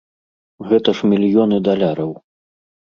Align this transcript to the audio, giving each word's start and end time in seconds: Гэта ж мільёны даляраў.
Гэта 0.71 0.89
ж 1.01 1.11
мільёны 1.13 1.61
даляраў. 1.71 2.11